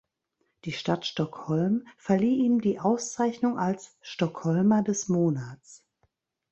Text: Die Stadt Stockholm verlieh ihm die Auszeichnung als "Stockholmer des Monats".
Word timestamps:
Die 0.65 0.71
Stadt 0.71 1.05
Stockholm 1.05 1.85
verlieh 1.95 2.39
ihm 2.43 2.59
die 2.59 2.79
Auszeichnung 2.79 3.59
als 3.59 3.95
"Stockholmer 4.01 4.81
des 4.81 5.09
Monats". 5.09 5.85